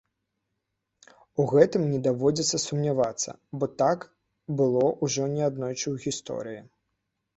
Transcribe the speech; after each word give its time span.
У 1.41 1.45
гэтым 1.51 1.83
не 1.91 1.99
даводзіцца 2.07 2.57
сумнявацца, 2.63 3.31
бо 3.59 3.65
так 3.85 3.99
было 4.63 4.85
ўжо 5.05 5.23
неаднойчы 5.39 5.83
ў 5.93 6.07
гісторыі. 6.07 6.61